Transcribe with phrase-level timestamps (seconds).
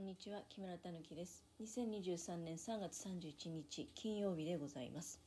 [0.00, 1.44] こんにちは木村たぬきです。
[1.62, 5.20] 2023年3月31日金曜日でございます。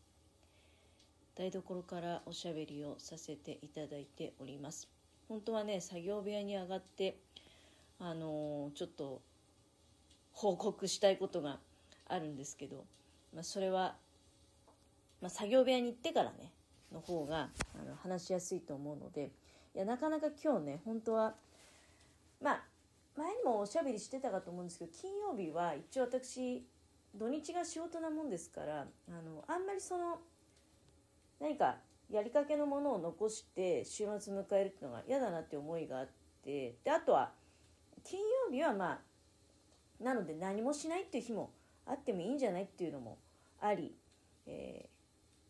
[1.35, 4.89] 台所からおしゃべりをさせていただいております。
[5.29, 7.19] 本当はね作業部屋に上がって
[7.99, 9.21] あのー、ちょっと
[10.31, 11.59] 報告したいことが
[12.07, 12.83] あるんですけど、
[13.31, 13.95] まあ、それは、
[15.21, 16.51] まあ、作業部屋に行ってからね
[16.91, 19.29] の方があの話しやすいと思うので
[19.75, 21.35] いやなかなか今日ね本当は
[22.41, 22.63] まあ
[23.15, 26.65] 前にもおしゃべりしてたかと思うんですけど金曜日は一応私
[27.15, 30.19] 土日が仕事なもんですからあのあんまりその
[31.39, 31.77] 何か
[32.09, 36.07] やりかけのものを残して週末迎えるっていうのが嫌だなって思いがあっ
[36.43, 37.31] てであとは
[38.03, 41.51] 金曜日はまあなので何もしないっていう日も
[41.85, 43.17] あってもいいんじゃないっていうのも
[43.61, 43.95] あり、
[44.45, 44.89] え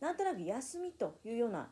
[0.01, 1.69] ー、なんとなく休みというような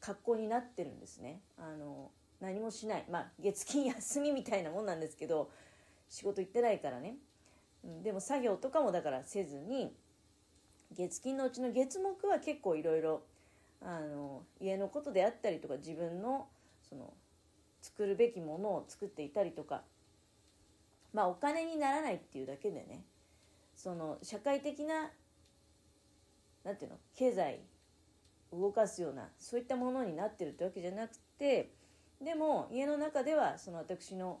[0.00, 1.40] 格好になってるんですね。
[1.58, 3.04] あの何もしない。
[3.10, 5.50] まあ月金休みみたいなもんなんですけど
[6.08, 7.16] 仕事行ってないからね、
[7.84, 9.94] うん、でも作業とかもだからせずに
[10.92, 13.22] 月金のうちの月木は結構いろいろ
[14.60, 16.46] 家のことであったりとか自分の
[16.88, 17.12] その
[17.82, 19.82] 作るべきものを作っていたりとか
[21.12, 23.04] まあお金にならないっていうだけでね
[23.74, 25.10] その社会的な
[26.64, 27.60] 何て言うの経済
[28.52, 31.70] 動かすようなそういったものになってるってわけじゃなくて
[32.22, 34.40] でも家の中ではその私の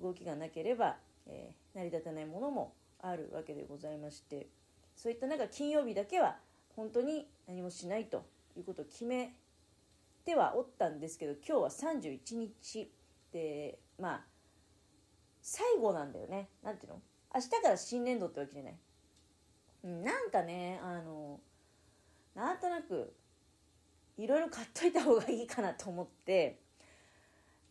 [0.00, 0.96] 動きがなければ、
[1.26, 4.48] えー、成り立たないものもあるわけでございまして
[4.96, 6.36] そういった中金曜日だけは
[6.76, 8.24] 本当に何もしないと
[8.56, 9.34] いうことを決め
[10.24, 12.90] てはおったんですけど今日は31日
[13.32, 14.20] でまあ
[15.40, 16.48] 最後なんだよね。
[16.62, 17.00] 何ていうの？
[17.34, 18.74] 明日から新年度ってわけじゃない、
[19.84, 21.40] うん、なんかねあの
[22.34, 23.14] なんとなく
[24.18, 26.60] いろいろ買っといた方がいいかなと思って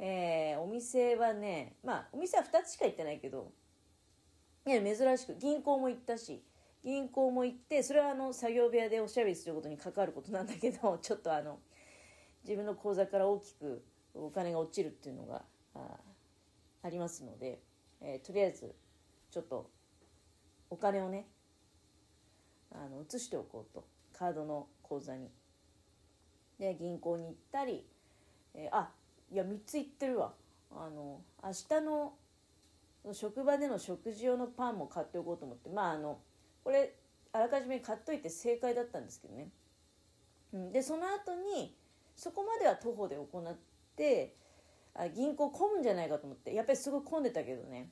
[0.04, 3.52] えー、お店はね、まあ、お店は2つしか行ってないけど、
[4.66, 6.44] いや、珍しく、銀行も行ったし、
[6.84, 11.60] 銀行も行って、それはあの、作業部屋でおしゃべりすることに関わることなんだけど、 ちょっとあの、
[12.44, 13.86] 自分の口座から大きく
[14.16, 15.46] お金が落ちるっていうのが
[15.76, 16.00] あ
[16.82, 17.62] ありますので、
[18.02, 18.74] えー、とりあえず、
[19.30, 19.70] ちょっと、
[20.72, 21.28] お金をね、
[22.72, 23.86] あの、移しておこうと。
[24.14, 25.30] カードの口座に。
[26.58, 27.86] で、銀行に行ったり、
[28.56, 28.92] えー、あ、
[29.32, 30.34] いや3つ言ってるわ。
[30.72, 32.14] あの明日の
[33.14, 35.70] 職場での食事用のパンも買っておこうと思って。
[35.70, 36.20] まああの
[36.64, 36.96] これ
[37.34, 39.50] あらかじめ買っといて正解だったんですけどね、
[40.54, 41.76] うん、でその後に
[42.16, 43.56] そこまでは徒歩で行っ
[43.96, 44.36] て
[44.94, 46.54] あ銀行混むんじゃないかと思って。
[46.54, 47.90] やっぱりすごい混んでたけどね。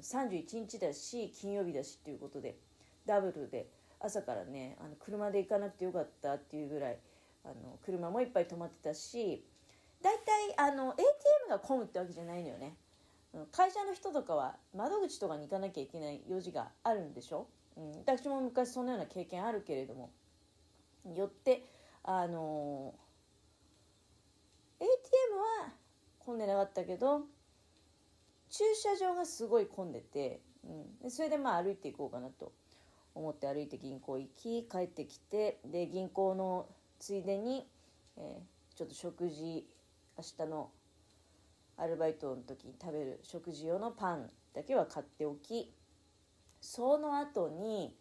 [0.00, 2.56] 31日だし金曜日だしっていうことで
[3.06, 3.68] ダブルで
[4.00, 6.98] 朝からねあの車で行かなくてよかったっていうぐらい
[7.44, 9.44] あの車もいっぱい止まってたし
[10.04, 12.76] 大体あの ATM が混むってわけじゃないのよね。
[13.50, 20.10] 会社の人とかは窓口とかに行かなきゃいけない用事があるんでしょ、うん、私も昔そんなような経験あるけれども。
[21.12, 21.64] よって
[22.02, 22.94] あの
[24.80, 24.90] ATM
[25.66, 25.72] は
[26.18, 27.22] 混んでなかったけど
[28.50, 32.52] 駐車場がすごい混んでて、うん、でそれでまあ歩いていこうかなと
[33.14, 36.66] 思って歩いて銀行行き帰ってきてで銀行の
[36.98, 37.66] ついでに、
[38.16, 39.66] えー、ちょっと食事
[40.16, 40.70] 明日の
[41.76, 45.72] アルバイトの時に食べる食事用のパンだけは買っておき
[46.60, 47.94] その後に、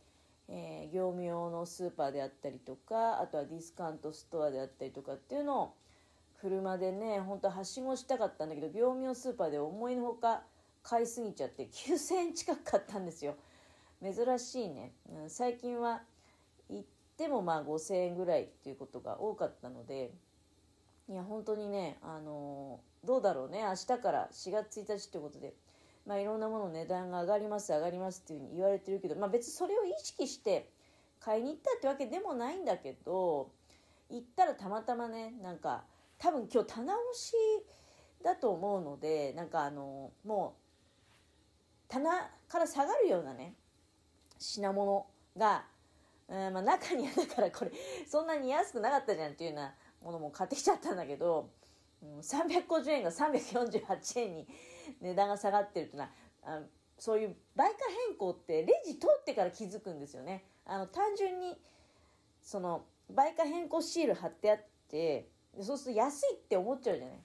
[0.47, 5.73] えー、業務用のスーパーであったりとかあとはディスカウントストアであったりとかっていうのを
[6.39, 10.43] 車でね本当ははしごしたかったんだけど業務用スーパーで思いのほか
[10.83, 13.35] 買いすぎちゃって9000円近く買ったんですよ。
[14.01, 16.01] 珍しいね、うん、最近は
[16.69, 16.83] 行っ
[17.17, 20.11] てもまあ5000円ぐらいっていうことが多かったので
[21.09, 23.63] いや本当にねあのどうだろうね。
[23.63, 25.53] 明日から4月1日ってことで。
[26.05, 30.69] まあいろんなもの値段が上がります上がりますっていうふうに言われてるけどまあ別にそれを意識して
[31.19, 33.51] 買いに行ったってわけでもないんだけど
[34.09, 35.83] 行ったらたまたまねなんか
[36.19, 37.33] 多分今日棚押し
[38.23, 43.55] だと思うのでなんかあのもう棚から下がるようなね
[44.39, 45.05] 品物
[45.37, 45.63] が、
[46.27, 47.71] うんまあ、中にはだからこれ
[48.07, 49.73] そんなに安くなかったじゃんっていうような
[50.03, 51.49] ものも買ってきちゃったんだけど、
[52.01, 54.47] うん、350円が348円に
[55.01, 56.09] 値段が下がってるっていうのは
[56.43, 56.59] あ
[56.97, 57.77] そういう売価
[58.07, 60.45] 変更ってレジ通ってから気づくんですよね。
[60.65, 61.57] あの単純に
[62.41, 64.57] その売価変更シール貼ってあっ
[64.89, 65.27] て
[65.59, 67.17] そうすると安いって思っちゃうじゃない。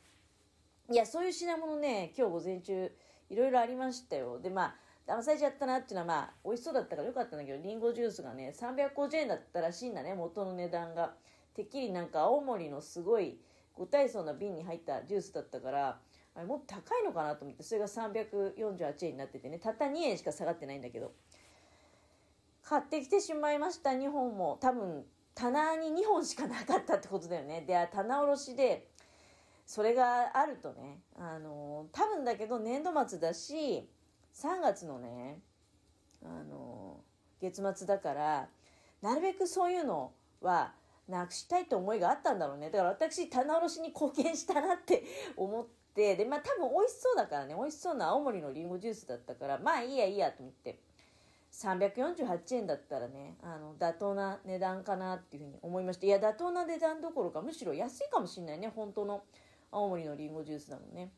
[0.91, 2.91] いやそういう品物ね今日午前中
[3.31, 4.41] いろいろありましたよ。
[4.41, 4.75] でまあ
[5.07, 11.15] 騙されちゃったなっていうのはまあ美味しそうだったからよかったんだけどりんごジュースがね350円だったらしいんだね元の値段が。
[11.59, 13.37] てっきりなんか青森のすごい
[13.75, 15.99] ご体操な瓶に入ったジュースだったから
[16.37, 21.13] あれもっと高いのかなと思ってそれが348円になっててねたった2円しか下がってないんだけど。
[22.63, 24.59] 買ってきてしまいました2本も。
[24.61, 27.65] 多分棚に2本しかなかったってことだよね。
[27.67, 28.87] で棚卸しで
[29.67, 33.89] それがあるとねあの多分だけど年度末だし
[34.35, 35.41] 3月のね
[36.23, 37.01] あの
[37.41, 38.49] 月末だから
[39.01, 40.75] なるべくそういうのは
[41.09, 42.71] なくしたいって思いがあったんだろうね。
[42.71, 45.05] だから私棚卸しに貢献したなって
[45.37, 46.15] 思って。
[46.15, 47.55] でまあ多分美味しそうだからね。
[47.55, 50.79] 美味しそうな青森のりんごジュースだったからまあいいやいいやと思って。
[51.51, 56.07] 348円だったらねあの妥当な値段かなっていうふうに思いました。
[56.07, 58.69] いや妥当な値段どころかむしろ安いかもしれないね。
[58.69, 59.25] 本当の
[59.71, 61.11] 青森のりんごジュースなのね。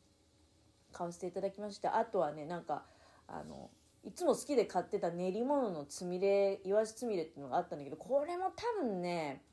[0.91, 1.97] 買わせていただきました。
[1.97, 2.85] あとはねなんか
[3.27, 3.69] あの
[4.03, 9.43] いつも好きで買ってた練り物のつみれいわしつみれっていうのがあったんだけどこれも多分ね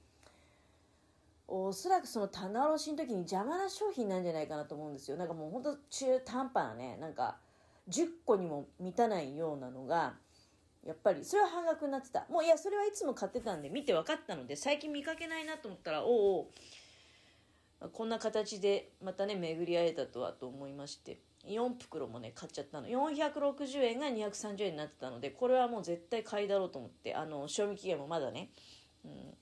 [1.50, 5.16] おそらくその棚卸しの時に邪魔な商品なんじゃないかなと思うんですよ。
[5.16, 7.38] なんかもうほんと中途半端なねなんか
[7.88, 10.14] 10個にも満たないようなのが
[10.84, 12.26] やっぱりそれは半額になってた。
[12.28, 16.50] もういやそれはいつも買ってたんで見て分かったので最近見かけないなと思ったらおお
[17.92, 22.88] こんな形でまたね巡り会えたとはと思いまして4袋もね買っちゃったの。
[22.88, 28.50] 460円が230円になってたのでこれはもう絶対買いだろうと思ってあの賞味期限もまだね、
[29.02, 29.34] うん、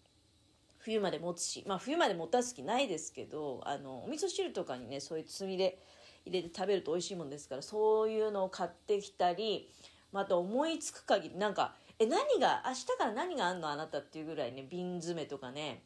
[0.86, 5.82] 冬まで持つしまあ冬まで持たす気ないですけどあのお味噌汁とかにねそういうつみで
[6.24, 9.68] 入れて食べると美味しいもんですからそういうのを買ってきたり
[10.12, 15.82] また思いつく限りなんかえ何が明日から何があんのあなたっていうぐらいね瓶詰めとかね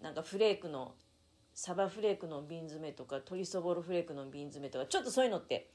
[0.00, 0.94] なんかフレークの
[1.52, 5.68] サバフレークの瓶詰めとか鶏そぼろフレークの瓶詰めとかちょっとそういうのって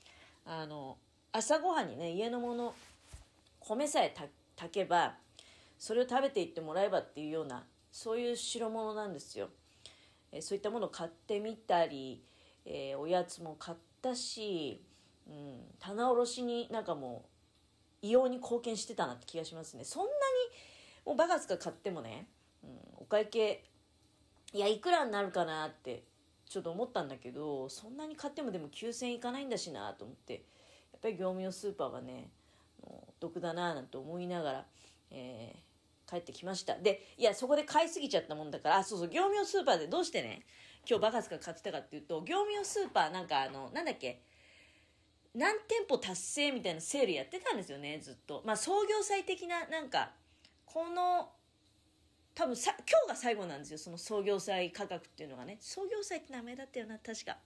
[0.47, 0.97] あの
[1.31, 2.73] 朝ごはんにね家のもの
[3.59, 4.15] 米さえ
[4.55, 5.13] 炊けば
[5.77, 9.49] それを食べていってもらえばっていうようなそういう代物なんですよ、
[10.31, 12.23] えそういったものを買ってみたり、
[12.65, 14.81] え、おやつも買ったし、
[15.27, 17.29] うん、棚卸しになんかもう
[18.01, 19.83] 異様に貢献してたなって気がしますね。
[19.83, 20.13] そんなに
[21.05, 22.27] もうバカスカ買ってもね、
[22.63, 23.63] うん、お会計
[24.53, 26.03] いやいくらになるかなって
[26.47, 30.39] ちょっと思ったんだけどそんなに買ってもでも9000円いかないんだしなと思ってや
[30.97, 32.29] っぱり業務用スーパーはね
[33.19, 34.65] 得だななんて思いながら、
[35.11, 35.55] え、
[36.09, 36.75] 帰ってきました。
[36.75, 40.43] でいやそこで買いすぎちゃったもんだからあそうそう業務用スーパーでどうしてね
[40.89, 44.21] 今日バカスカ買ってたかっていうと業務用スーパーなんかあのなんだっけ
[45.35, 48.41] 何店舗達成みたいなセールやってたんですよねずっと。
[48.45, 50.11] まあ創業祭的ななんか
[50.65, 51.29] この
[52.33, 55.57] 多分さ今日が最後なんですよその創業祭価格っていうのがね。
[55.59, 57.37] 創業祭って名前だったよな確か。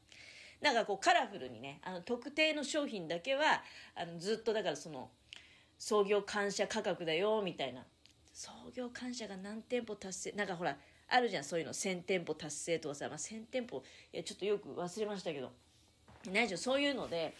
[0.61, 3.63] なんかこうカラフルにねあの特定の商品だけは
[3.95, 5.09] あのずっとだからその
[5.79, 7.83] 創業感謝価格だよみたいな。
[8.33, 10.77] 創業感謝が何店舗達成なんかほら
[11.09, 13.83] あるじゃんそういうの1000店舗達成とかさ、まあ、1000店舗
[14.13, 15.51] いやちょっとよく忘れましたけど。
[16.27, 17.33] 何でしょそういうので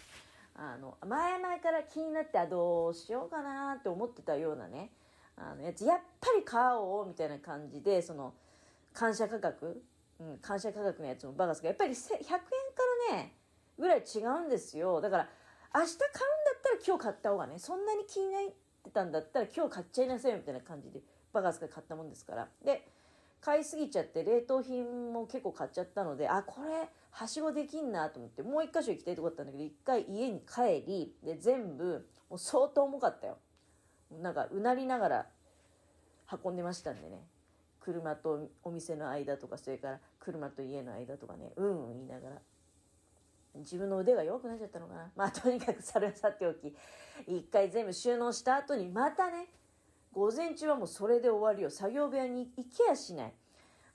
[0.55, 4.89] あの前々から気になってあどうしようかなって思ってたようなね
[5.37, 8.33] あのやつやっぱり買おうみたいな感じでその
[8.93, 9.81] 感謝価格、
[10.19, 12.33] うん、感謝価格のやつもバカすがやっぱり100円か
[13.11, 13.33] らね
[13.77, 14.99] ぐらい違うんですよ。
[15.01, 15.29] だから
[15.73, 18.41] 明日買うんだったら今日買った方がねそんなに気にな
[18.81, 21.01] ってたんだったら今日買っちゃいなさいみたいな感じで
[21.31, 22.47] バカスが買ったもんですから。
[22.65, 22.87] で
[23.39, 33.37] 買いすぎちゃって冷凍品も結構買っちゃったのであこれはしごできんなと思ってもう一箇所行きたいとこだったんだけど一回家に帰りで全部もう相当重かったよ。
[34.21, 35.25] なんかうなりながら
[36.43, 37.25] 運んでましたんでね。
[37.79, 42.35] 車とお店の間とかそれから車と家の間とかねうんうん言いながら。
[43.55, 45.11] 自分の腕が弱くなっちゃったのかな。
[45.15, 46.73] まあとにかくそれはさておき
[47.27, 49.47] 一回全部収納した後にまたね
[50.13, 51.69] 午前中はもうそれで終わりよ。
[51.69, 53.33] 作業部屋に行けやしない。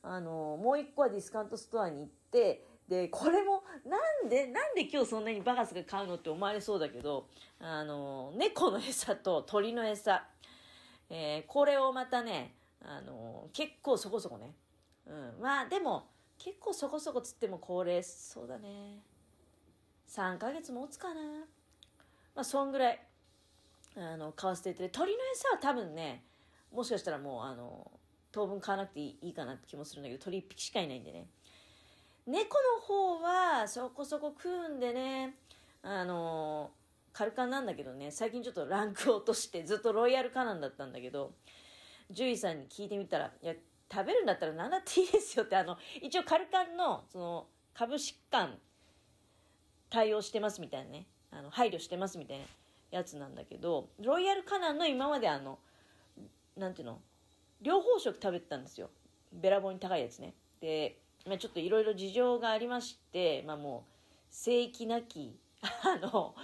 [0.02, 7.26] あのもう一個はディスカウントストアに行ってでこれもなんでなんで今日そんなにバカスが買うのって思われそうだけど
[7.58, 10.24] あの猫の餌と鳥の餌、
[11.10, 14.54] えー、これをまたねあの結構そこそこね、
[15.06, 16.06] うん、まあでも
[16.38, 19.00] 結構そこそこつってもこれそうだね。
[20.08, 21.20] 3ヶ月持つかな。
[22.34, 23.00] まあそんぐらい
[23.96, 26.24] あの買わせていただいて鳥の餌は多分ね
[26.72, 27.90] もしかしたらもうあの
[28.30, 31.26] 当分買わなくていいかなって気もするんだけど鳥1匹しかいないんでね。
[32.26, 35.36] 猫の方はそこそこ食うんでね、
[35.82, 36.72] あの
[37.12, 41.32] カルカンなんだけどね、最近ちょっとランク落としてずっとロイヤルカナンだったんだけど、
[42.08, 43.54] 獣医さんに聞いてみたら、いや、
[43.90, 48.58] 食べるんだったら何だっていいですよって、あの、一応カルカンの、その、株疾患
[49.90, 52.44] 対応してますみたいなね、あの、配慮してますみたいな
[52.90, 55.58] やつなんだけど、ロイヤルカナンの今まであの、
[56.56, 57.00] なんていうの、
[57.62, 58.90] 両方食食べてたんですよ。
[59.32, 60.34] べらぼうに高いやつね。
[60.60, 63.92] で、まあ、ちょっといろいろ事情がありまして、まあ、もう
[64.30, 66.34] 聖域なき、 あの、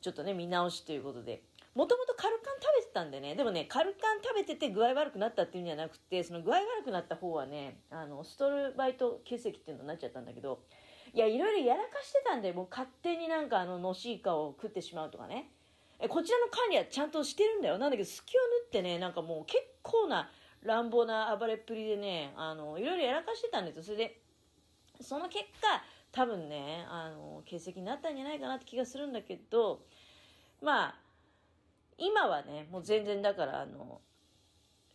[0.00, 1.42] ちょっとね、見直しということで。
[1.74, 10.60] もともとカルカン食べてたんでね、でもね、カルカン食べてて具合悪くなったっていうんじゃなくて、その具合悪くなった方はね、あの、ストルバイト血液っていうのになっちゃったんだけど、
[11.12, 15.50] いや、いろいろやらかしてたんで、もう勝手になんかあの、のしイカを食ってしまうとかね。
[15.98, 17.78] え、こちらの管理はちゃんとしてるんだよ。
[17.78, 20.30] なんだけど、隙を縫ってね、なんかもう結構な
[20.62, 23.82] 乱暴な暴れっぷりでね、あの、いろいろやらかしてたんですよ。
[23.82, 24.20] それで、
[25.00, 25.82] その結果、
[26.12, 29.82] 多分ね、あの、欠席になったんじゃないかなって気がするんだけど、
[30.62, 30.94] まあ、
[31.98, 34.00] 今はね、もう全然だから、あの、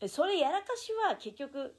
[0.08, 1.76] それやらかしは結局、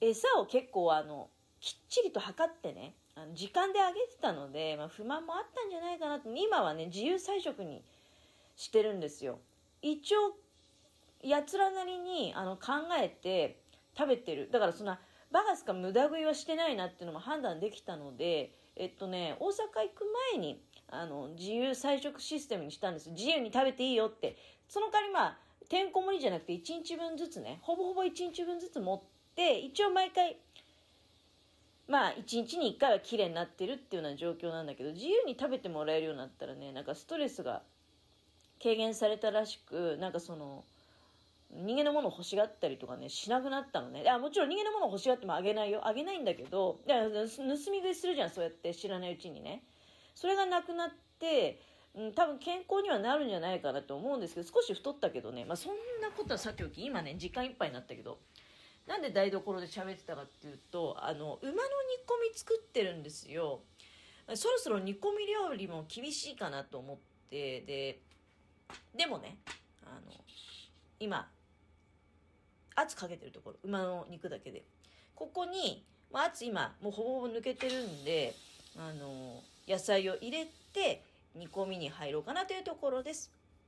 [0.00, 7.82] 餌を結構あの、きっちりと測ってね、あの時間であげてたので、まあ、不満もあったんじゃないかなって、今はね、自由菜食に
[8.56, 9.38] してるんですよ。
[9.82, 10.36] 一応、
[11.22, 13.60] やつらなりにあの考えて
[13.96, 14.48] 食べてる。
[14.50, 15.00] だからそんな、
[15.30, 23.10] バカスか無駄食いはしてないなっていうのも判断できたので、えっとね、大阪行く前に、あの、自由菜食システムにしたんです。
[23.10, 24.36] 自由に食べていいよって。
[24.68, 25.38] その代わりまあ、
[25.68, 29.00] てんこ盛りじゃなくて1日分ずつね、ほぼほぼ1日分ずつ持っ
[29.34, 30.38] て、一応毎回、
[31.92, 37.60] まあ、1日に1回は綺麗になってるっていうような状況なんだけど、自由に食べてもらえるようになったらね、なんかストレスが
[38.62, 40.64] 軽減されたらしく、なんかその、
[41.50, 44.00] 人間のものを欲しがったりとかね、しなくなったのね。
[44.00, 45.86] いや、もちろん人間のものを欲しがってもあげないよ。
[45.86, 49.62] あげないんだけど、いや盗み食いするじゃん、そうやって知らないうちにね。
[50.14, 51.60] それがなくなって、
[51.94, 58.18] うん、多分健康にはなるんじゃないかなと思うんですけど、少し太ったけどね、まあそんなことはさておき、今ね、時間いっぱいになったけど、
[58.86, 61.58] なんで台所で喋ってたかっていうと、あの、馬の煮
[62.06, 63.60] 込み作ってるんですよ。
[64.34, 66.96] そろそろ煮込み料理も厳しいかなと思っ
[67.30, 68.00] て、で、
[68.94, 69.38] でもね、
[69.84, 70.12] あの、
[70.98, 71.28] 今、
[72.74, 74.62] 圧かけてるところ、馬の肉だけで。
[75.14, 78.34] ここに、まあ、圧今、もうほぼほぼ抜けてるんで、
[78.76, 81.02] あの、野菜を入れて
[81.34, 83.30] 煮込みに入ろうかなというところです。